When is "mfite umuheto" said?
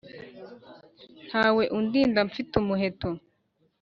2.29-3.09